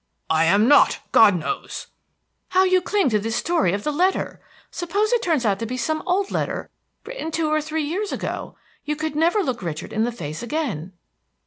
"I 0.31 0.45
am 0.45 0.67
not, 0.67 0.97
God 1.11 1.35
knows!" 1.37 1.85
"How 2.49 2.63
you 2.63 2.81
cling 2.81 3.09
to 3.11 3.19
this 3.19 3.35
story 3.35 3.71
of 3.71 3.83
the 3.83 3.91
letter! 3.91 4.41
Suppose 4.71 5.13
it 5.13 5.21
turns 5.21 5.45
out 5.45 5.59
to 5.59 5.67
be 5.67 5.77
some 5.77 6.01
old 6.07 6.31
letter, 6.31 6.71
written 7.05 7.29
two 7.29 7.51
or 7.51 7.61
three 7.61 7.83
years 7.83 8.11
ago? 8.11 8.57
You 8.83 8.95
could 8.95 9.15
never 9.15 9.43
look 9.43 9.61
Richard 9.61 9.93
in 9.93 10.03
the 10.03 10.11
face 10.11 10.41
again." 10.41 10.93